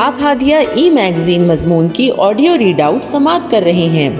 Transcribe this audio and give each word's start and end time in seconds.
آپ 0.00 0.14
ہادیہ 0.22 0.56
ای 0.56 0.90
میگزین 0.90 1.48
مضمون 1.48 1.88
کی 1.88 2.10
آڈیو 2.18 2.58
ریڈ 2.58 2.80
آؤٹ 2.80 3.04
سماعت 3.04 3.50
کر 3.50 3.60
رہے 3.64 3.88
ہیں۔ 3.94 4.10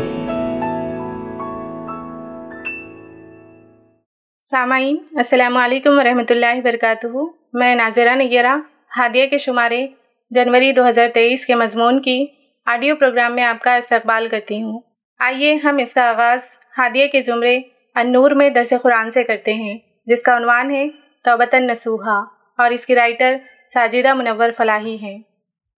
سامعین، 4.51 4.97
السلام 5.15 5.57
علیکم 5.57 5.99
ورحمۃ 5.99 6.31
اللہ 6.31 6.57
وبرکاتہ۔ 6.57 7.07
میں 7.53 7.75
ناظرہ 7.75 8.15
نیرہ 8.15 8.57
ہادیہ 8.97 9.27
کے 9.27 9.39
شمارے 9.39 9.87
جنوری 10.31 10.73
دو 10.73 10.89
ہزار 10.89 11.09
تیئیس 11.15 11.47
کے 11.47 11.55
مضمون 11.55 12.03
کی 12.03 12.27
آڈیو 12.67 12.97
پروگرام 12.97 13.35
میں 13.35 13.45
آپ 13.45 13.63
کا 13.63 13.75
استقبال 13.75 14.27
کرتی 14.31 14.63
ہوں۔ 14.63 14.81
آئیے 15.19 15.55
ہم 15.55 15.77
اس 15.77 15.95
کا 15.95 16.09
آغاز 16.09 16.39
ہادیہ 16.79 17.07
کے 17.07 17.23
زمرے 17.23 17.61
النور 17.95 18.31
میں 18.31 18.51
درس 18.51 18.73
قرآن 18.83 19.11
سے 19.11 19.23
کرتے 19.23 19.55
ہیں، 19.55 19.79
جس 20.07 20.23
کا 20.23 20.37
عنوان 20.37 20.71
ہے 20.71 20.89
توبت 21.25 21.55
النسوحہ 21.55 22.25
اور 22.59 22.71
اس 22.71 22.87
کی 22.87 22.95
رائٹر 22.95 23.37
ساجدہ 23.75 24.15
منور 24.15 24.51
فلاحی 24.57 24.97
ہیں۔ 25.03 25.19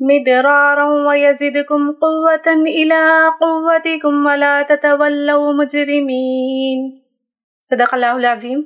مِدْرَارًا 0.00 0.86
وَيَزِدْكُمْ 1.08 1.90
قُوَّةً 1.90 2.56
إِلَىٰ 2.66 3.28
قُوَّتِكُمْ 3.40 4.26
وَلَا 4.26 4.62
تَتَوَلَّوْا 4.68 5.52
مُجْرِمِينَ. 5.52 6.90
صدق 7.70 7.94
اللہ 7.94 8.16
العظیم 8.22 8.62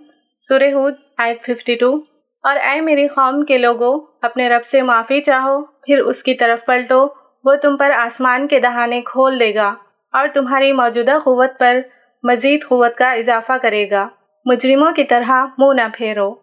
سورہ 0.48 0.72
ہود، 0.72 0.94
آیت 1.18 1.50
52 1.50 2.07
اور 2.42 2.56
اے 2.56 2.80
میری 2.80 3.08
قوم 3.08 3.44
کے 3.44 3.58
لوگوں 3.58 4.00
اپنے 4.22 4.48
رب 4.48 4.64
سے 4.64 4.82
معافی 4.82 5.20
چاہو، 5.20 5.64
پھر 5.64 5.98
اس 5.98 6.22
کی 6.22 6.34
طرف 6.34 6.66
پلٹو، 6.66 7.06
وہ 7.44 7.54
تم 7.54 7.76
پر 7.76 7.90
آسمان 7.90 8.48
کے 8.48 8.60
دہانے 8.60 9.00
کھول 9.00 9.40
دے 9.40 9.54
گا، 9.54 9.74
اور 10.12 10.28
تمہاری 10.34 10.72
موجودہ 10.72 11.18
قوت 11.24 11.58
پر 11.58 11.80
مزید 12.22 12.64
قوت 12.68 12.96
کا 12.96 13.10
اضافہ 13.10 13.52
کرے 13.62 13.90
گا۔ 13.90 14.08
مجرموں 14.44 14.92
کی 14.92 15.04
طرح 15.04 15.30
منہ 15.58 15.82
نہ 15.82 15.88
پھیرو۔ 15.94 16.34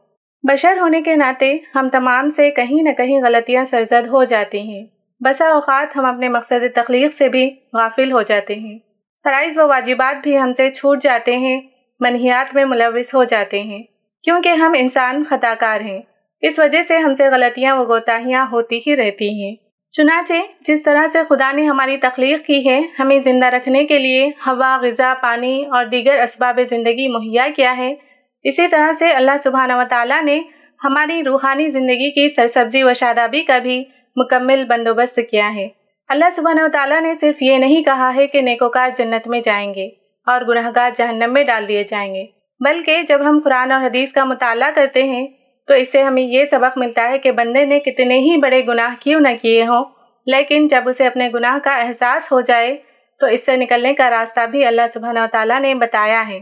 بشر 0.44 0.78
ہونے 0.80 1.02
کے 1.02 1.16
ناطے 1.16 1.58
ہم 1.76 1.90
تمام 1.90 2.30
سے 2.30 2.52
کہیں 2.52 2.84
نہ 2.84 2.90
کہیں 2.90 3.22
غلطیاں 3.24 3.66
سرزد 3.66 4.08
ہو 4.08 4.24
جاتی 4.24 4.60
ہیں۔ 4.60 4.86
بسا 5.20 5.50
اوقات 5.50 5.98
ہم 5.98 6.06
اپنے 6.06 6.30
مقصد 6.30 6.76
تخلیق 6.76 7.14
سے 7.14 7.30
بھی 7.30 7.50
غافل 7.74 8.12
ہو 8.12 8.22
جاتے 8.22 8.56
ہیں۔ 8.56 8.80
فرائض 9.24 9.58
و 9.58 9.68
واجبات 9.68 10.24
بھی 10.24 10.40
ہم 10.40 10.54
سے 10.54 10.70
چھوٹ 10.70 11.02
جاتے 11.02 11.38
ہیں، 11.38 11.62
منحیات 12.00 12.56
میں 12.56 12.66
ملوث 12.66 13.16
ہو 13.16 13.24
جاتے 13.24 13.62
ہیں۔ 13.62 13.84
کیونکہ 14.26 14.50
ہم 14.50 14.74
انسان 14.78 15.24
خطا 15.30 15.54
کار 15.60 15.82
ہیں۔ 15.82 16.02
اس 16.42 16.60
وجہ 16.60 16.84
سے 16.84 16.98
ہم 16.98 17.14
سے 17.14 17.30
غلطیاں 17.30 17.76
و 17.76 17.84
گوتاہیاں 17.84 18.46
ہوتی 18.52 18.80
ہی 18.88 18.96
رہتی 18.96 19.44
ہیں۔ 19.44 19.56
چنانچہ 19.92 20.34
جس 20.68 20.84
طرح 20.84 21.08
سے 21.08 21.20
خدا 21.30 21.52
نے 21.52 21.66
ہماری 21.66 21.98
تخلیق 21.98 22.46
کی 22.46 22.70
ہے، 22.70 22.82
ہمیں 23.00 23.20
زندہ 23.20 23.46
رکھنے 23.46 23.86
کے 23.86 24.00
لیے 24.00 24.26
ہوا، 24.28 24.78
غذا، 24.82 25.14
پانی 25.22 25.66
اور 25.66 25.86
دیگر 25.86 26.20
اسباب 26.20 26.60
زندگی 26.70 27.08
مہیا 27.08 27.48
کیا 27.56 27.78
ہے۔ 27.78 27.96
اسی 28.44 28.68
طرح 28.68 28.92
سے 29.00 29.12
اللہ 29.12 29.32
سبحانہ 29.44 29.74
و 29.74 29.84
تعالیٰ 29.90 30.24
نے 30.24 30.42
ہماری 30.84 31.24
روحانی 31.24 31.68
زندگی 31.68 32.12
کی 32.12 32.30
سرسبزی 32.30 32.84
و 32.84 32.94
شادابی 32.94 33.42
کا 33.42 33.58
بھی 33.58 33.84
مکمل 34.16 34.64
بندوبست 34.68 35.20
کیا 35.32 35.56
ہے۔ 35.56 35.68
اللہ 36.08 36.26
سبحانہ 36.36 36.62
و 36.62 36.68
تعالیٰ 36.74 37.02
نے 37.02 37.14
صرف 37.22 37.42
یہ 37.42 37.58
نہیں 37.58 37.84
کہا 37.84 38.16
ہے 38.16 38.28
کہ 38.28 38.42
نیکوکار 38.42 38.90
جنت 38.98 39.28
میں 39.28 39.42
جائیں 39.42 39.74
گے 39.74 39.90
اور 40.26 40.42
گناہ 40.42 40.72
گار 40.76 40.92
جہنم 40.96 41.34
میں 41.34 41.44
ڈال 41.44 41.68
دیے 41.68 41.84
جائیں 41.84 42.16
گے۔ 42.16 42.35
بلکہ 42.60 43.02
جب 43.04 43.20
ہم 43.22 43.42
قرآن 43.44 43.72
اور 43.72 43.86
حدیث 43.86 44.12
کا 44.12 44.24
مطالعہ 44.24 44.72
کرتے 44.76 45.04
ہیں، 45.04 45.28
تو 45.68 45.74
اس 45.74 45.92
سے 45.92 46.04
ہمیں 46.04 46.24
یہ 46.24 46.46
سبق 46.46 46.78
ملتا 46.78 47.10
ہے 47.10 47.18
کہ 47.18 47.32
بندے 47.32 47.66
نے 47.66 47.80
کتنے 47.80 48.18
ہی 48.18 48.38
بڑے 48.38 48.66
گناہ 48.68 48.96
کیوں 49.00 49.22
نہ 49.22 49.28
کیے 49.42 49.66
ہوں۔ 49.66 49.86
لیکن 50.26 50.68
جب 50.68 50.84
اسے 50.86 51.08
اپنے 51.08 51.30
گناہ 51.34 51.58
کا 51.64 51.76
احساس 51.76 52.32
ہو 52.32 52.42
جائے، 52.42 52.78
تو 53.20 53.28
اس 53.28 53.46
سے 53.46 53.56
نکلنے 53.56 53.94
کا 53.94 54.10
راستہ 54.10 54.40
بھی 54.52 54.66
اللہ 54.66 54.82
سبحانہ 54.94 55.20
و 55.20 55.26
تعالیٰ 55.32 55.60
نے 55.60 55.76
بتایا 55.76 56.28
ہے۔ 56.28 56.40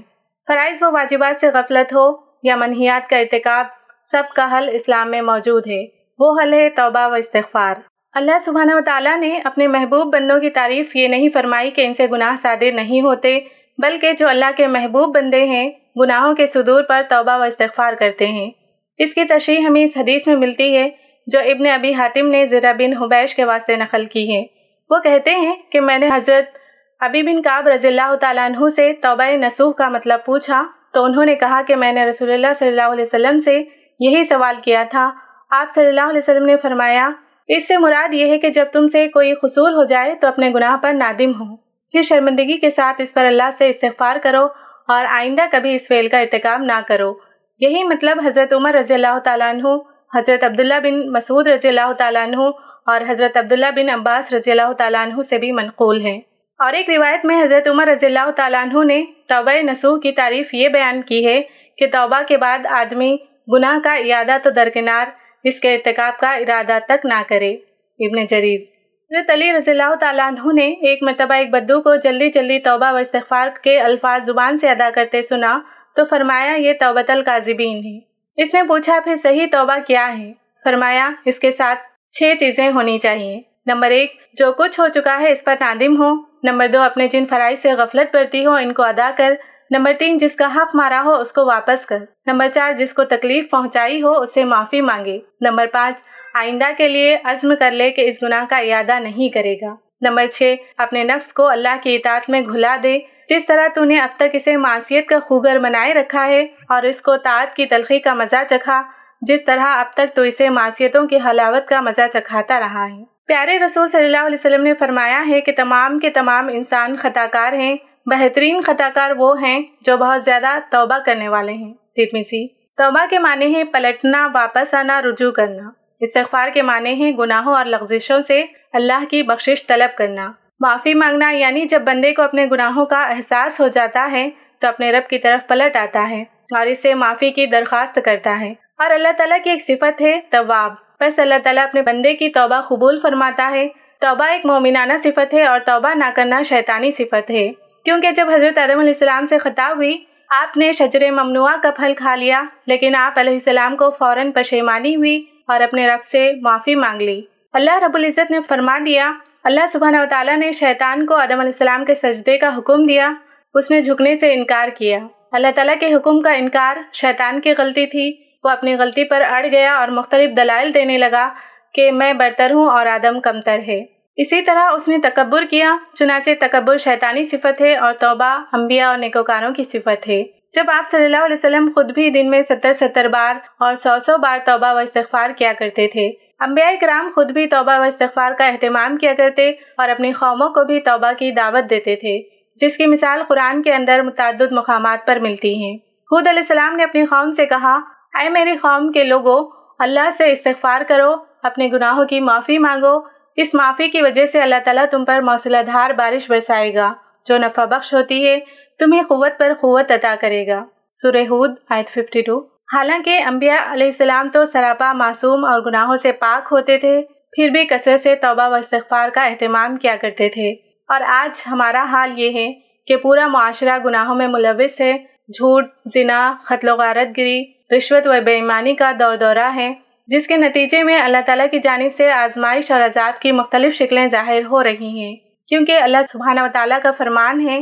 فرائض 0.47 0.77
و 0.81 0.91
واجبات 0.91 1.41
سے 1.41 1.47
غفلت 1.47 1.93
ہو 1.93 2.15
یا 2.43 2.55
منحیات 2.55 3.09
کا 3.09 3.17
ارتکاب، 3.17 3.65
سب 4.11 4.23
کا 4.35 4.57
حل 4.57 4.69
اسلام 4.73 5.11
میں 5.11 5.21
موجود 5.21 5.67
ہے۔ 5.67 5.85
وہ 6.19 6.35
حل 6.41 6.53
ہے 6.53 6.69
توبہ 6.69 7.07
و 7.07 7.13
استغفار۔ 7.13 7.75
اللہ 8.13 8.39
سبحانہ 8.45 8.71
و 8.73 8.81
تعالیٰ 8.81 9.17
نے 9.17 9.39
اپنے 9.43 9.67
محبوب 9.67 10.13
بندوں 10.13 10.39
کی 10.39 10.49
تعریف 10.49 10.95
یہ 10.95 11.07
نہیں 11.07 11.29
فرمائی 11.29 11.71
کہ 11.71 11.85
ان 11.85 11.93
سے 11.93 12.07
گناہ 12.11 12.35
صادر 12.41 12.71
نہیں 12.73 13.01
ہوتے، 13.01 13.39
بلکہ 13.77 14.13
جو 14.13 14.27
اللہ 14.27 14.45
کے 14.57 14.67
محبوب 14.67 15.15
بندے 15.15 15.43
ہیں 15.43 15.71
گناہوں 16.01 16.33
کے 16.35 16.45
صدور 16.53 16.83
پر 16.83 17.01
توبہ 17.09 17.37
و 17.37 17.41
استغفار 17.41 17.93
کرتے 17.93 18.27
ہیں۔ 18.27 18.51
اس 18.97 19.13
کی 19.13 19.23
تشریح 19.23 19.59
ہمیں 19.59 19.83
اس 19.83 19.97
حدیث 19.97 20.27
میں 20.27 20.35
ملتی 20.35 20.77
ہے 20.77 20.89
جو 21.27 21.39
ابن 21.39 21.67
ابی 21.67 21.93
حاتم 21.93 22.27
نے 22.27 22.45
ذرا 22.45 22.71
بن 22.71 22.97
حبیش 22.97 23.35
کے 23.35 23.45
واسطے 23.45 23.75
نقل 23.75 24.05
کی 24.05 24.35
ہے۔ 24.35 24.43
وہ 24.89 24.99
کہتے 24.99 25.31
ہیں 25.31 25.55
کہ 25.69 25.81
میں 25.81 25.97
نے 25.97 26.09
حضرت 26.13 26.57
ابی 26.99 27.23
بن 27.23 27.41
کعب 27.41 27.67
رضی 27.67 27.87
اللہ 27.87 28.15
تعالیٰ 28.15 28.45
عنہ 28.45 28.69
سے 28.75 28.93
توبہ 28.93 29.23
نسوح 29.23 29.73
کا 29.73 29.89
مطلب 29.89 30.25
پوچھا 30.25 30.63
تو 30.93 31.03
انہوں 31.03 31.25
نے 31.25 31.35
کہا 31.35 31.61
کہ 31.61 31.75
میں 31.75 31.93
نے 31.93 32.05
رسول 32.05 32.31
اللہ 32.31 32.47
صلی 32.59 32.67
اللہ 32.67 32.91
علیہ 32.91 33.03
وسلم 33.03 33.39
سے 33.39 33.63
یہی 33.99 34.23
سوال 34.23 34.55
کیا 34.63 34.83
تھا۔ 34.91 35.11
آپ 35.49 35.67
صلی 35.75 35.87
اللہ 35.87 36.01
علیہ 36.01 36.17
وسلم 36.17 36.45
نے 36.45 36.55
فرمایا، 36.55 37.09
اس 37.47 37.67
سے 37.67 37.77
مراد 37.77 38.13
یہ 38.13 38.27
ہے 38.27 38.37
کہ 38.37 38.49
جب 38.49 38.65
تم 38.73 38.87
سے 38.87 39.07
کوئی 39.07 39.33
قصور 39.33 39.71
ہو 39.71 39.83
جائے 39.83 40.15
تو 40.15 40.27
اپنے 40.27 40.49
گناہ 40.49 40.77
پر 40.77 40.93
نادم 40.93 41.31
ہو۔ 41.31 41.55
پھر 41.91 42.01
شرمندگی 42.01 42.57
کے 42.57 42.69
ساتھ 42.69 43.01
اس 43.01 43.13
پر 43.13 43.25
اللہ 43.25 43.49
سے 43.57 43.69
استغفار 43.69 44.15
کرو 44.23 44.47
اور 44.87 45.05
آئندہ 45.09 45.41
کبھی 45.51 45.75
اس 45.75 45.87
فعل 45.87 46.07
کا 46.07 46.19
ارتکاب 46.19 46.61
نہ 46.61 46.79
کرو۔ 46.87 47.13
یہی 47.59 47.83
مطلب 47.83 48.19
حضرت 48.25 48.53
عمر 48.53 48.73
رضی 48.73 48.93
اللہ 48.93 49.19
تعالیٰ 49.19 49.49
عنہ، 49.49 49.67
حضرت 50.15 50.43
عبداللہ 50.43 50.79
بن 50.83 51.11
مسعود 51.11 51.47
رضی 51.47 51.67
اللہ 51.67 51.91
تعالیٰ 51.93 52.23
عنہ 52.23 52.41
اور 52.85 53.01
حضرت 53.09 53.37
عبداللہ 53.37 53.71
بن 53.75 53.89
عباس 53.89 54.33
رضی 54.33 54.51
اللہ 54.51 54.73
تعالیٰ 54.73 55.01
عنہ 55.01 55.21
سے 55.21 55.37
بھی 55.37 55.51
منقول 55.51 56.01
ہیں۔ 56.01 56.21
اور 56.59 56.73
ایک 56.73 56.89
روایت 56.89 57.25
میں 57.25 57.43
حضرت 57.43 57.67
عمر 57.67 57.87
رضی 57.87 58.05
اللہ 58.05 58.31
تعالیٰ 58.35 58.61
عنہ 58.61 58.83
نے 58.83 59.03
توبہ 59.27 59.51
نسوح 59.51 59.99
کی 59.99 60.11
تعریف 60.11 60.53
یہ 60.53 60.69
بیان 60.69 61.01
کی 61.01 61.27
ہے 61.27 61.41
کہ 61.77 61.87
توبہ 61.91 62.21
کے 62.27 62.37
بعد 62.37 62.65
آدمی 62.65 63.17
گناہ 63.53 63.77
کا 63.83 63.93
ارادہ 63.93 64.37
تو 64.43 64.49
درکنار، 64.49 65.05
اس 65.43 65.59
کے 65.59 65.75
ارتکاب 65.75 66.19
کا 66.19 66.33
ارادہ 66.33 66.77
تک 66.87 67.05
نہ 67.05 67.21
کرے۔ 67.27 67.51
ابن 67.99 68.25
جرید 68.25 68.72
حضرت 69.13 69.29
علی 69.29 69.53
رضی 69.53 69.71
اللہ 69.71 69.95
تعالیٰ 69.95 70.27
عنہ 70.27 70.53
نے 70.53 70.65
ایک 70.67 71.03
مرتبہ 71.03 71.33
ایک 71.33 71.49
بدو 71.49 71.81
کو 71.81 71.95
جلدی 71.95 72.29
جلدی 72.29 72.59
توبہ 72.59 72.93
و 72.93 72.95
استغفار 72.95 73.47
کے 73.63 73.79
الفاظ 73.79 74.25
زبان 74.25 74.57
سے 74.57 74.69
ادا 74.69 74.89
کرتے 74.95 75.21
سنا 75.21 75.59
تو 75.95 76.05
فرمایا، 76.05 76.53
یہ 76.53 76.73
توبت 76.79 77.09
القاذبین 77.09 77.77
ہے 77.77 77.97
اس 78.43 78.53
نے 78.53 78.63
پوچھا، 78.63 78.99
پھر 79.03 79.15
صحیح 79.15 79.45
توبہ 79.51 79.77
کیا 79.87 80.17
ہے؟ 80.17 80.33
فرمایا، 80.63 81.11
اس 81.25 81.39
کے 81.39 81.51
ساتھ 81.51 81.79
چھ 82.11 82.33
چیزیں 82.39 82.71
ہونی 82.71 82.99
چاہیے۔ 82.99 83.41
نمبر 83.65 83.91
ایک، 83.91 84.13
جو 84.33 84.51
کچھ 84.51 84.79
ہو 84.79 84.87
چکا 84.87 85.19
ہے 85.19 85.31
اس 85.31 85.43
پر 85.43 85.55
نادم 85.59 86.01
ہو۔ 86.01 86.13
نمبر 86.43 86.67
دو، 86.67 86.81
اپنے 86.81 87.07
جن 87.07 87.25
فرائض 87.25 87.59
سے 87.59 87.71
غفلت 87.71 88.15
برتی 88.15 88.45
ہو، 88.45 88.51
ان 88.51 88.73
کو 88.73 88.83
ادا 88.83 89.11
کر۔ 89.17 89.33
نمبر 89.71 89.91
تین، 89.99 90.17
جس 90.17 90.35
کا 90.35 90.47
حق 90.55 90.75
مارا 90.75 91.01
ہو، 91.05 91.13
اس 91.13 91.31
کو 91.31 91.45
واپس 91.45 91.85
کر۔ 91.85 91.99
نمبر 92.25 92.47
چار، 92.49 92.73
جس 92.73 92.93
کو 92.93 93.03
تکلیف 93.03 93.49
پہنچائی 93.49 94.03
ہو، 94.03 94.21
اسے 94.21 94.43
معافی 94.43 94.81
مانگے۔ 94.81 95.19
نمبر 95.41 95.65
پانچ 95.71 95.99
آئندہ 96.33 96.65
کے 96.77 96.87
لیے 96.87 97.17
عزم 97.23 97.53
کر 97.59 97.71
لے 97.71 97.91
کہ 97.91 98.01
اس 98.01 98.23
گناہ 98.23 98.45
کا 98.49 98.57
ارادہ 98.57 98.99
نہیں 98.99 99.29
کرے 99.29 99.55
گا۔ 99.55 99.75
نمبر 100.01 100.27
چھ، 100.27 100.55
اپنے 100.77 101.03
نفس 101.03 101.33
کو 101.33 101.47
اللہ 101.47 101.75
کی 101.83 101.95
اطاعت 101.95 102.29
میں 102.29 102.41
گھلا 102.41 102.75
دے۔ 102.83 102.99
جس 103.29 103.45
طرح 103.45 103.67
تو 103.75 103.83
نے 103.83 103.99
اب 103.99 104.09
تک 104.15 104.23
اسے 104.33 104.57
معاشیت 104.57 105.07
کا 105.07 105.19
خوگر 105.19 105.59
بنائے 105.59 105.93
رکھا 105.93 106.27
ہے 106.27 106.45
اور 106.69 106.83
اس 106.83 107.01
کو 107.01 107.17
تعت 107.17 107.55
کی 107.55 107.65
تلخی 107.65 107.99
کا 107.99 108.13
مزہ 108.13 108.43
چکھا، 108.49 108.81
جس 109.21 109.45
طرح 109.45 109.65
اب 109.65 109.93
تک 109.93 110.15
تو 110.15 110.21
اسے 110.21 110.49
معاشیتوں 110.49 111.07
کی 111.07 111.17
حلاوت 111.25 111.67
کا 111.67 111.81
مزہ 111.81 112.01
چکھاتا 112.13 112.59
رہا 112.59 112.85
ہے۔ 112.85 113.03
پیارے 113.27 113.59
رسول 113.59 113.89
صلی 113.89 114.05
اللہ 114.05 114.17
علیہ 114.17 114.37
وسلم 114.39 114.63
نے 114.63 114.73
فرمایا 114.73 115.23
ہے 115.27 115.41
کہ 115.41 115.51
تمام 115.57 115.99
کے 115.99 116.09
تمام 116.09 116.47
انسان 116.47 116.95
خطا 116.95 117.25
کار 117.31 117.53
ہیں۔ 117.53 117.75
بہترین 118.05 118.61
خطا 118.61 118.89
کار 118.93 119.11
وہ 119.11 119.41
ہیں 119.41 119.63
جو 119.81 119.97
بہت 119.97 120.23
زیادہ 120.23 120.59
توبہ 120.71 120.97
کرنے 121.05 121.29
والے 121.29 121.53
ہیں۔ 121.53 121.73
ترمیسی 121.73 122.47
توبہ 122.77 123.05
کے 123.09 123.19
معنی 123.19 123.55
ہیں 123.55 123.63
پلٹنا، 123.63 124.27
واپس 124.33 124.73
آنا، 124.73 125.01
رجوع 125.01 125.31
کرنا۔ 125.31 125.82
استغفار 125.99 126.49
کے 126.53 126.61
معنی 126.61 126.93
ہیں 126.93 127.11
گناہوں 127.17 127.55
اور 127.55 127.65
لغزشوں 127.65 128.21
سے 128.27 128.43
اللہ 128.73 129.05
کی 129.09 129.23
بخشش 129.23 129.67
طلب 129.67 129.97
کرنا۔ 129.97 130.31
معافی 130.59 130.93
مانگنا 130.93 131.29
یعنی 131.29 131.65
جب 131.65 131.81
بندے 131.81 132.13
کو 132.13 132.21
اپنے 132.21 132.45
گناہوں 132.51 132.85
کا 132.85 133.03
احساس 133.03 133.59
ہو 133.59 133.67
جاتا 133.67 134.09
ہے 134.11 134.29
تو 134.59 134.67
اپنے 134.67 134.91
رب 134.91 135.09
کی 135.09 135.17
طرف 135.17 135.47
پلٹ 135.47 135.75
آتا 135.75 136.09
ہے 136.09 136.21
اور 136.55 136.65
اس 136.65 136.81
سے 136.81 136.93
معافی 136.93 137.31
کی 137.31 137.45
درخواست 137.45 137.99
کرتا 138.05 138.39
ہے۔ 138.39 138.53
اور 138.77 138.89
اللہ 138.89 139.07
تعالیٰ 139.17 139.37
کی 139.43 139.49
ایک 139.49 139.61
صفت 139.61 140.01
ہے 140.01 140.19
طواب 140.29 140.73
بس 140.99 141.19
اللہ 141.19 141.35
تعالیٰ 141.43 141.63
اپنے 141.63 141.81
بندے 141.81 142.13
کی 142.13 142.29
توبہ 142.29 142.61
قبول 142.61 142.99
فرماتا 143.01 143.51
ہے۔ 143.51 143.67
توبہ 143.99 144.25
ایک 144.25 144.45
مومنانہ 144.45 144.93
صفت 145.03 145.33
ہے 145.33 145.45
اور 145.45 145.59
توبہ 145.59 145.89
نہ 145.95 146.05
کرنا 146.15 146.41
شیطانی 146.41 146.91
صفت 146.91 147.31
ہے۔ 147.31 147.51
کیونکہ 147.85 148.11
جب 148.11 148.29
حضرت 148.29 148.57
عدم 148.57 148.79
علیہ 148.79 148.89
السلام 148.89 149.25
سے 149.25 149.37
خطاب 149.37 149.75
ہوئی، 149.75 149.97
آپ 150.29 150.57
نے 150.57 150.71
شجر 150.71 151.11
ممنوع 151.11 151.49
کا 151.63 151.71
پھل 151.71 151.93
کھا 151.97 152.15
لیا، 152.15 152.43
لیکن 152.65 152.95
آپ 152.95 153.19
علیہ 153.19 153.33
السلام 153.33 153.75
کو 153.75 153.89
فوراً 153.89 154.31
پشیمانی 154.31 154.95
ہوئی۔ 154.95 155.25
اور 155.47 155.61
اپنے 155.61 155.87
رب 155.87 156.05
سے 156.05 156.31
معافی 156.41 156.75
مانگ 156.75 157.01
لی۔ 157.01 157.21
اللہ 157.53 157.83
رب 157.83 157.95
العزت 157.95 158.31
نے 158.31 158.39
فرما 158.47 158.79
دیا، 158.85 159.11
اللہ 159.43 159.67
سبحانہ 159.73 159.97
و 159.97 160.05
تعالیٰ 160.09 160.37
نے 160.37 160.51
شیطان 160.51 161.05
کو 161.05 161.15
آدم 161.15 161.31
علیہ 161.31 161.41
السلام 161.41 161.85
کے 161.85 161.93
سجدے 161.93 162.37
کا 162.37 162.57
حکم 162.57 162.85
دیا، 162.85 163.11
اس 163.53 163.71
نے 163.71 163.81
جھکنے 163.81 164.15
سے 164.15 164.33
انکار 164.33 164.67
کیا۔ 164.67 164.99
اللہ 165.31 165.47
تعالیٰ 165.55 165.75
کے 165.79 165.93
حکم 165.93 166.21
کا 166.21 166.31
انکار 166.31 166.77
شیطان 166.93 167.41
کی 167.41 167.53
غلطی 167.57 167.85
تھی۔ 167.85 168.33
وہ 168.43 168.49
اپنی 168.49 168.75
غلطی 168.75 169.03
پر 169.03 169.21
اڑ 169.21 169.45
گیا 169.51 169.75
اور 169.75 169.87
مختلف 169.87 170.37
دلائل 170.37 170.73
دینے 170.73 170.97
لگا 170.97 171.33
کہ 171.73 171.91
میں 171.91 172.13
برتر 172.13 172.51
ہوں 172.51 172.69
اور 172.69 172.85
آدم 172.85 173.19
کمتر 173.19 173.59
ہے۔ 173.67 173.85
اسی 174.17 174.41
طرح 174.41 174.69
اس 174.71 174.87
نے 174.87 174.97
تکبر 175.03 175.43
کیا، 175.49 175.75
چنانچہ 175.93 176.31
تکبر 176.39 176.77
شیطانی 176.77 177.23
صفت 177.23 177.61
ہے 177.61 177.75
اور 177.75 177.93
توبہ 177.93 178.43
انبیاء 178.53 178.87
اور 178.87 178.97
نیکوکاروں 178.97 179.53
کی 179.53 179.63
صفت 179.63 180.07
ہے۔ 180.07 180.23
جب 180.55 180.63
آپ 180.73 180.91
صلی 180.91 181.05
اللہ 181.05 181.17
علیہ 181.17 181.33
وسلم 181.33 181.69
خود 181.75 181.91
بھی 181.91 182.09
دن 182.09 182.29
میں 182.29 182.41
ستر 182.41 182.73
ستر 182.73 183.07
بار 183.07 183.35
اور 183.59 183.75
سو 183.75 183.89
سو 184.05 184.17
بار 184.17 184.39
توبہ 184.45 184.73
و 184.73 184.77
استغفار 184.77 185.29
کیا 185.29 185.53
کرتے 185.59 185.87
تھے۔ 185.87 186.07
انبیاء 186.39 186.71
کرام 186.81 187.09
خود 187.15 187.31
بھی 187.31 187.47
توبہ 187.47 187.79
و 187.79 187.81
استغفار 187.81 188.31
کا 188.37 188.47
اہتمام 188.47 188.97
کیا 188.97 189.13
کرتے 189.13 189.49
اور 189.49 189.89
اپنی 189.89 190.11
قوموں 190.11 190.49
کو 190.49 190.65
بھی 190.65 190.79
توبہ 190.79 191.11
کی 191.19 191.31
دعوت 191.31 191.69
دیتے 191.69 191.95
تھے، 191.95 192.19
جس 192.55 192.77
کی 192.77 192.85
مثال 192.85 193.23
قرآن 193.27 193.61
کے 193.61 193.73
اندر 193.73 194.01
متعدد 194.01 194.51
مقامات 194.51 195.07
پر 195.07 195.19
ملتی 195.19 195.63
ہیں۔ 195.63 195.77
خود 196.09 196.27
علیہ 196.27 196.39
السلام 196.39 196.75
نے 196.75 196.83
اپنی 196.83 197.05
قوم 197.05 197.31
سے 197.31 197.45
کہا، 197.45 197.75
اے 198.19 198.29
میری 198.29 198.55
قوم 198.55 198.91
کے 198.91 199.03
لوگوں 199.03 199.51
اللہ 199.79 200.09
سے 200.17 200.31
استغفار 200.31 200.81
کرو، 200.87 201.15
اپنے 201.43 201.69
گناہوں 201.73 202.05
کی 202.05 202.19
معافی 202.19 202.57
مانگو۔ 202.57 202.99
اس 203.35 203.53
معافی 203.53 203.87
کی 203.87 204.01
وجہ 204.01 204.25
سے 204.25 204.41
اللہ 204.41 204.55
تعالیٰ 204.65 204.85
تم 204.91 205.05
پر 205.05 205.19
موصلہ 205.21 205.57
دھار 205.65 205.89
بارش 205.89 206.31
برسائے 206.31 206.73
گا، 206.75 206.93
جو 207.25 207.37
نفع 207.37 207.65
بخش 207.65 207.93
ہوتی 207.93 208.27
ہے۔ 208.27 208.39
تمہیں 208.79 209.03
قوت 209.03 209.31
پر 209.37 209.53
قوت 209.61 209.91
عطا 209.91 210.15
کرے 210.21 210.47
گا۔ 210.47 210.65
سورہ 210.91 211.17
ہود، 211.17 211.51
آیت 211.69 211.89
52 211.89 212.39
حالانکہ 212.73 213.23
انبیاء 213.25 213.73
علیہ 213.73 213.85
السلام 213.85 214.29
تو 214.29 214.45
سراپا 214.45 214.93
معصوم 214.93 215.45
اور 215.45 215.61
گناہوں 215.61 215.97
سے 215.97 216.11
پاک 216.11 216.47
ہوتے 216.51 216.77
تھے، 216.77 217.01
پھر 217.35 217.49
بھی 217.49 217.65
کثرت 217.65 218.01
سے 218.01 218.15
توبہ 218.15 218.49
و 218.49 218.53
استغفار 218.53 219.09
کا 219.09 219.25
اہتمام 219.25 219.75
کیا 219.75 219.95
کرتے 219.95 220.29
تھے۔ 220.29 220.51
اور 220.89 221.01
آج 221.01 221.43
ہمارا 221.51 221.83
حال 221.83 222.19
یہ 222.19 222.33
ہے 222.33 222.53
کہ 222.87 222.95
پورا 222.95 223.27
معاشرہ 223.27 223.79
گناہوں 223.85 224.15
میں 224.15 224.27
ملوث 224.27 224.81
ہے، 224.81 224.93
جھوٹ، 225.27 225.65
زنا، 225.93 226.33
قتل 226.45 226.69
و 226.69 226.75
غارت 226.75 227.17
گری 227.17 227.43
رشوت 227.77 228.07
و 228.07 228.11
بے 228.25 228.35
ایمانی 228.35 228.75
کا 228.75 228.91
دور 228.99 229.15
دورہ 229.15 229.49
ہے، 229.55 229.73
جس 230.07 230.27
کے 230.27 230.37
نتیجے 230.37 230.83
میں 230.83 231.01
اللہ 231.01 231.17
تعالیٰ 231.25 231.45
کی 231.51 231.59
جانب 231.59 231.93
سے 231.93 232.11
آزمائش 232.11 232.71
اور 232.71 232.81
عذاب 232.81 233.21
کی 233.21 233.31
مختلف 233.31 233.75
شکلیں 233.75 234.07
ظاہر 234.07 234.45
ہو 234.45 234.63
رہی 234.63 234.99
ہیں۔ 234.99 235.15
کیونکہ 235.47 235.79
اللہ 235.81 235.97
سبحانہ 236.11 236.39
و 236.39 236.47
تعالیٰ 236.53 236.79
کا 236.83 236.91
فرمان 236.91 237.47
ہے 237.47 237.61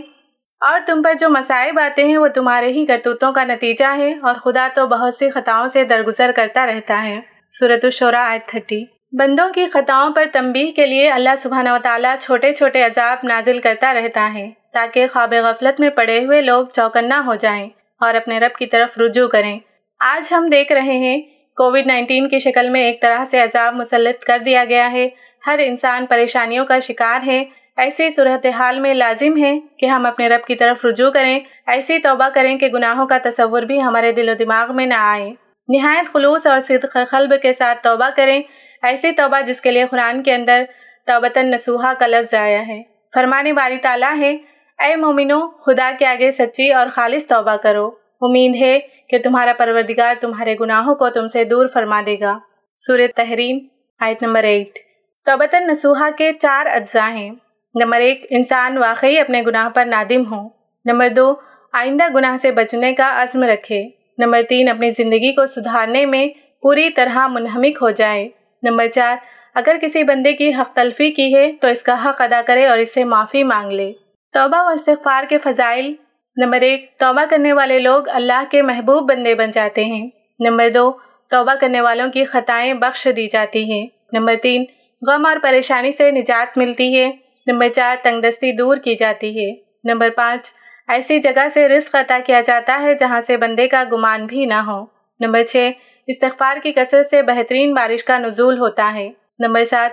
اور 0.62 0.80
تم 0.86 1.02
پر 1.02 1.14
جو 1.14 1.30
مسائب 1.30 1.80
آتے 1.80 2.04
ہیں 2.04 2.18
وہ 2.18 2.28
تمہارے 2.28 2.68
ہی 2.68 2.86
کرتوتوں 2.86 3.32
کا 3.32 3.44
نتیجہ 3.44 3.86
ہے 3.98 4.14
اور 4.22 4.36
خدا 4.36 4.68
تو 4.76 4.88
بہت 4.88 5.14
سی 5.14 5.30
خطاؤں 5.30 5.68
سے 5.68 5.84
درگزر 5.84 6.32
کرتا 6.36 6.66
رہتا 6.66 7.04
ہے۔ 7.04 7.20
صورت 7.60 7.84
الشورہ 7.84 8.16
آیت 8.16 8.48
تھرٹی۔ 8.48 8.84
بندوں 9.12 9.50
کی 9.50 9.66
خطاؤں 9.66 10.10
پر 10.10 10.26
تنبیہ 10.34 10.72
کے 10.72 10.86
لیے 10.86 11.10
اللہ 11.10 11.30
سبحانہ 11.44 11.70
و 11.70 11.78
تعالیٰ 11.84 12.16
چھوٹے 12.20 12.54
چھوٹے 12.54 12.84
عذاب 12.84 13.18
نازل 13.24 13.60
کرتا 13.60 13.94
رہتا 13.94 14.32
ہے 14.34 14.50
تاکہ 14.74 15.08
خواب 15.08 15.34
غفلت 15.34 15.80
میں 15.80 15.90
پڑے 15.90 16.26
ہوئے 16.26 16.42
لوگ 16.42 16.66
چوکنا 16.74 17.24
ہو 17.26 17.36
جائیں 17.36 17.70
اور 18.00 18.14
اپنے 18.14 18.40
رب 18.40 18.58
کی 18.58 18.66
طرف 18.66 19.00
رجوع 19.00 19.28
کریں۔ 19.28 19.60
آج 20.00 20.34
ہم 20.34 20.48
دیکھ 20.52 20.72
رہے 20.72 20.98
ہیں 20.98 21.22
کووڈ 21.58 21.86
نائنٹین 21.86 22.30
کی 22.30 22.40
شکل 22.40 22.70
میں 22.70 22.82
ایک 22.82 23.02
طرح 23.02 23.26
سے 23.32 23.40
عذاب 23.40 23.76
مسلط 23.76 24.24
کر 24.24 24.38
دیا 24.46 24.66
گیا 24.70 24.92
ہے۔ 24.92 25.10
ہر 25.48 25.60
انسان 25.64 26.06
پریشانیوں 26.06 26.66
کا 26.66 26.80
شکار 26.80 27.28
ہے۔ 27.28 27.44
ایسی 27.78 28.10
صورتحال 28.10 28.80
میں 28.80 28.94
لازم 28.94 29.44
ہے 29.44 29.60
کہ 29.78 29.86
ہم 29.86 30.06
اپنے 30.06 30.30
رب 30.30 30.48
کی 30.48 30.56
طرف 30.56 30.86
رجوع 30.86 31.10
کریں، 31.10 31.40
ایسی 31.68 32.00
توبہ 32.00 32.30
کریں 32.30 32.58
کہ 32.58 32.68
گناہوں 32.68 33.08
کا 33.08 33.18
تصور 33.24 33.62
بھی 33.62 33.82
ہمارے 33.82 34.12
دل 34.12 34.30
و 34.30 34.34
دماغ 34.34 34.76
میں 34.76 34.86
نہ 34.86 34.94
آئے۔ 34.94 35.34
نہایت 35.68 36.14
خلوص 36.14 36.48
اور 36.48 36.60
صدق 36.60 36.98
قلب 37.10 37.34
کے 37.42 37.54
ساتھ 37.54 37.84
توبہ 37.84 38.10
کریں۔ 38.16 38.42
ایسی 38.84 39.12
توبہ 39.12 39.42
جس 39.42 39.62
کے 39.62 39.72
لیے 39.72 39.86
قرآن 39.92 40.24
کے 40.24 40.34
اندر 40.34 40.64
توبتاً 41.08 41.52
نسوحا 41.54 41.94
کا 42.00 42.08
لفظ 42.08 42.34
آیا 42.34 42.68
ہے۔ 42.68 42.82
فرمانے 43.14 43.54
باری 43.54 43.78
تعالیٰ 43.78 44.18
ہے، 44.18 44.38
اے 44.80 44.96
مومنو، 44.96 45.48
خدا 45.48 45.92
کے 46.00 46.06
آگے 46.06 46.32
سچی 46.32 46.74
اور 46.74 46.88
خالص 46.88 47.28
توبہ 47.28 47.56
کرو۔ 47.56 47.92
امید 48.22 48.56
ہے 48.62 48.80
کہ 49.10 49.20
تمہارا 49.20 49.54
پروردگار 49.58 50.16
تمہارے 50.22 50.56
گناہوں 50.60 50.96
کو 50.96 51.10
تم 51.10 51.28
سے 51.28 51.44
دور 51.44 51.68
فرما 51.74 52.02
دے 52.06 52.16
گا۔ 52.20 52.40
سورہ 52.80 53.08
تحریم، 53.16 53.60
آیت 54.00 54.24
نمبر 54.24 54.44
ایٹ۔ 54.44 54.80
توبتاً 55.26 55.64
نسوحا 55.68 56.10
کے 56.18 56.34
چار 56.34 56.66
اجزاء 56.66 57.10
ہیں۔ 57.10 57.32
نمبر 57.80 57.98
ایک، 57.98 58.26
انسان 58.30 58.78
واقعی 58.78 59.20
اپنے 59.20 59.44
گناہ 59.48 59.70
پر 59.70 59.86
نادم 59.86 60.34
ہو۔ 60.34 60.50
نمبر 60.86 61.10
دو، 61.10 61.34
آئندہ 61.74 62.04
گناہ 62.16 62.38
سے 62.38 62.52
بچنے 62.52 62.94
کا 62.94 63.24
عزم 63.24 63.44
رکھے۔ 63.44 63.90
نمبر 64.18 64.42
تین، 64.50 64.70
اپنی 64.70 64.90
زندگی 64.90 65.36
کو 65.36 65.48
سدھارنے 65.48 66.06
میں 66.06 66.28
پوری 66.62 66.90
طرح 66.90 67.28
منہمک 67.28 67.78
ہو 67.82 67.90
جائے۔ 67.90 68.30
نمبر 68.64 68.88
چار، 68.88 69.16
اگر 69.56 69.76
کسی 69.82 70.04
بندے 70.04 70.34
کی 70.34 70.54
حق 70.54 70.76
تلفی 70.76 71.12
کی 71.12 71.36
ہے 71.36 71.52
تو 71.62 71.68
اس 71.68 71.84
کا 71.84 72.10
حق 72.10 72.22
ادا 72.22 72.42
کرے 72.46 72.68
اور 72.68 72.78
اس 72.78 72.94
سے 72.94 73.04
معافی 73.04 73.44
مانگ 73.44 73.72
لے۔ 73.72 73.94
توبہ 74.34 74.64
و 74.64 74.68
استغفار 74.68 75.24
کے 75.30 75.38
فضائل۔ 75.38 75.94
نمبر 76.38 76.62
ایک، 76.62 76.92
توبہ 76.98 77.22
کرنے 77.30 77.54
والے 77.54 77.80
لوگ 77.80 78.10
اللہ 78.10 78.44
کے 78.52 78.62
محبوب 78.62 79.10
بندے 79.10 79.36
بن 79.36 79.52
جاتے 79.52 79.86
ہیں۔ 79.86 80.10
نمبر 80.40 80.70
دو، 80.70 80.92
توبہ 81.30 81.54
کرنے 81.56 81.82
والوں 81.82 82.12
کی 82.12 82.26
خطائیں 82.26 82.74
بخش 82.74 83.08
دی 83.16 83.28
جاتی 83.28 83.72
ہیں۔ 83.72 83.88
نمبر 84.14 84.36
تین، 84.42 84.66
غم 85.08 85.26
اور 85.26 85.36
پریشانی 85.44 85.92
سے 85.92 86.12
نجات 86.12 86.58
ملتی 86.58 87.00
ہے۔ 87.00 87.31
نمبر 87.52 87.68
چار 87.70 87.96
تنگ 88.04 88.22
دستی 88.22 88.52
دور 88.52 88.78
کی 88.78 88.96
جاتی 88.96 89.46
ہے۔ 89.46 89.56
نمبر 89.84 90.10
پانچ، 90.16 90.52
ایسی 90.88 91.20
جگہ 91.20 91.48
سے 91.54 91.68
رزق 91.68 91.96
عطا 91.96 92.20
کیا 92.26 92.42
جاتا 92.42 92.80
ہے 92.82 92.94
جہاں 92.94 93.22
سے 93.22 93.38
بندے 93.38 93.68
کا 93.68 93.84
گمان 93.92 94.26
بھی 94.26 94.46
نہ 94.46 94.54
ہو۔ 94.54 94.86
نمبر 95.20 95.44
چھ، 95.44 95.72
استغفار 96.08 96.58
کی 96.64 96.72
کثرت 96.72 97.08
سے 97.10 97.22
بہترین 97.22 97.74
بارش 97.74 98.04
کا 98.04 98.18
نزول 98.18 98.60
ہوتا 98.60 98.92
ہے۔ 98.94 99.10
نمبر 99.40 99.64
سات، 99.64 99.92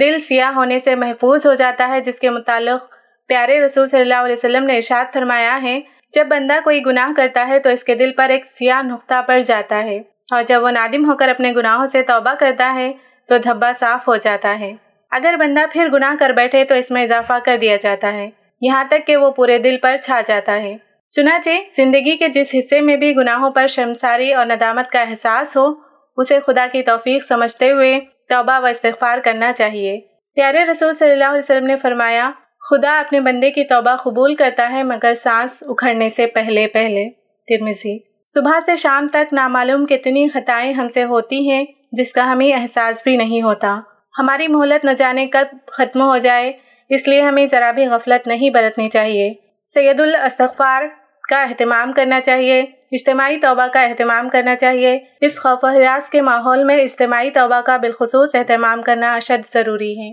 دل 0.00 0.20
سیاہ 0.20 0.52
ہونے 0.52 0.78
سے 0.78 0.94
محفوظ 0.94 1.46
ہو 1.46 1.54
جاتا 1.54 1.88
ہے، 1.88 2.00
جس 2.00 2.20
کے 2.20 2.30
متعلق 2.30 2.84
پیارے 3.28 3.60
رسول 3.60 3.88
صلی 3.88 4.00
اللہ 4.00 4.14
علیہ 4.14 4.32
وسلم 4.32 4.64
نے 4.64 4.76
ارشاد 4.76 5.12
فرمایا 5.12 5.58
ہے، 5.62 5.80
جب 6.14 6.26
بندہ 6.26 6.54
کوئی 6.64 6.86
گناہ 6.86 7.12
کرتا 7.16 7.48
ہے 7.48 7.58
تو 7.58 7.70
اس 7.70 7.84
کے 7.84 7.94
دل 7.94 8.12
پر 8.12 8.28
ایک 8.28 8.46
سیاہ 8.46 8.82
نقطہ 8.82 9.22
پڑ 9.26 9.38
جاتا 9.38 9.84
ہے۔ 9.84 9.96
اور 10.32 10.42
جب 10.42 10.62
وہ 10.62 10.70
نادم 10.70 11.10
ہو 11.10 11.16
کر 11.16 11.28
اپنے 11.28 11.52
گناہوں 11.52 11.86
سے 11.86 12.02
توبہ 12.02 12.34
کرتا 12.34 12.74
ہے 12.74 12.92
تو 13.28 13.38
دھبا 13.38 13.72
صاف 13.80 14.08
ہو 14.08 14.16
جاتا 14.16 14.60
ہے۔ 14.60 14.72
اگر 15.10 15.34
بندہ 15.38 15.60
پھر 15.72 15.88
گناہ 15.92 16.14
کر 16.20 16.30
بیٹھے 16.30 16.64
تو 16.64 16.74
اس 16.74 16.90
میں 16.90 17.02
اضافہ 17.02 17.32
کر 17.44 17.56
دیا 17.60 17.76
جاتا 17.76 18.12
ہے۔ 18.12 18.30
یہاں 18.60 18.84
تک 18.90 19.06
کہ 19.06 19.16
وہ 19.16 19.30
پورے 19.30 19.58
دل 19.58 19.76
پر 19.82 19.96
چھا 19.96 20.20
جاتا 20.26 20.62
ہے۔ 20.62 20.76
چنانچہ، 21.10 21.50
زندگی 21.76 22.16
کے 22.16 22.28
جس 22.28 22.54
حصے 22.58 22.80
میں 22.80 22.96
بھی 22.96 23.16
گناہوں 23.16 23.50
پر 23.50 23.66
شرمساری 23.66 24.32
اور 24.32 24.46
ندامت 24.46 24.90
کا 24.90 25.00
احساس 25.00 25.56
ہو، 25.56 25.66
اسے 26.16 26.38
خدا 26.46 26.66
کی 26.72 26.82
توفیق 26.82 27.24
سمجھتے 27.24 27.70
ہوئے 27.70 28.00
توبہ 28.28 28.60
و 28.60 28.66
استغفار 28.66 29.18
کرنا 29.18 29.52
چاہیے۔ 29.52 30.00
پیارے 30.34 30.64
رسول 30.64 30.94
صلی 30.94 31.10
اللہ 31.10 31.24
علیہ 31.24 31.38
وسلم 31.38 31.66
نے 31.66 31.76
فرمایا، 31.76 32.30
خدا 32.70 33.00
اپنے 33.00 33.20
بندے 33.20 33.50
کی 33.50 33.64
توبہ 33.64 33.96
قبول 33.96 34.34
کرتا 34.34 34.70
ہے 34.72 34.82
مگر 34.82 35.14
سانس 35.14 35.50
اکھڑنے 35.60 36.08
سے 36.08 36.26
پہلے 36.26 36.66
پہلے۔ 36.66 37.10
ترمزی 37.48 37.98
صبح 38.34 38.60
سے 38.66 38.76
شام 38.76 39.08
تک 39.08 39.32
نامعلوم 39.32 39.86
کتنی 39.86 40.28
خطائیں 40.28 40.72
ہم 40.72 40.88
سے 40.88 41.04
ہوتی 41.04 41.50
ہیں 41.50 41.64
جس 41.92 42.12
کا 42.12 42.32
ہمیں 42.32 42.52
احساس 42.52 43.02
بھی 43.04 43.16
نہیں 43.16 43.42
ہوتا۔ 43.42 43.80
ہماری 44.18 44.48
مہلت 44.48 44.84
نہ 44.84 44.90
جانے 44.90 45.26
کب 45.26 45.56
ختم 45.66 46.00
ہو 46.00 46.18
جائے، 46.18 46.52
اس 46.88 47.08
لیے 47.08 47.20
ہمیں 47.20 47.46
ذرا 47.46 47.70
بھی 47.70 47.86
غفلت 47.86 48.26
نہیں 48.26 48.50
برتنی 48.50 48.88
چاہیے۔ 48.88 49.34
سید 49.74 50.00
الاستغفار 50.00 50.82
کا 51.30 51.42
اہتمام 51.42 51.92
کرنا 51.92 52.20
چاہیے، 52.20 52.60
اجتماعی 52.92 53.38
توبہ 53.38 53.66
کا 53.66 53.82
اہتمام 53.82 54.28
کرنا 54.28 54.56
چاہیے۔ 54.56 54.98
اس 55.20 55.40
خوف 55.40 55.58
و 55.62 55.66
حراس 55.66 56.10
کے 56.10 56.20
ماحول 56.20 56.64
میں 56.64 56.82
اجتماعی 56.82 57.30
توبہ 57.30 57.60
کا 57.60 57.76
بالخصوص 57.76 58.34
اہتمام 58.34 58.82
کرنا 58.82 59.14
اشد 59.14 59.52
ضروری 59.52 60.00
ہے۔ 60.00 60.10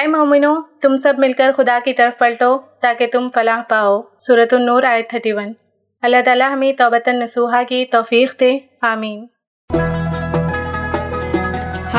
اے 0.00 0.06
مومنو، 0.06 0.62
تم 0.82 0.96
سب 0.96 1.14
مل 1.18 1.32
کر 1.32 1.50
خدا 1.56 1.78
کی 1.84 1.92
طرف 1.92 2.18
پلٹو 2.18 2.58
تاکہ 2.82 3.06
تم 3.06 3.28
فلاح 3.34 3.62
پاؤ۔ 3.68 4.00
صورت 4.26 4.54
النور 4.54 4.82
آئے 4.82 5.02
تھرٹی 5.02 5.32
ون 5.32 5.52
اللہ 6.02 6.22
تعالیٰ 6.24 6.52
ہمیں 6.52 6.72
توبۃ 6.72 7.08
نسوحا 7.08 7.62
کی 7.68 7.84
توفیق 7.84 8.40
دے۔ 8.40 8.58
آمین۔ 8.82 9.26